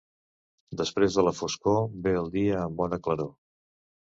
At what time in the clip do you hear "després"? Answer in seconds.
0.79-1.17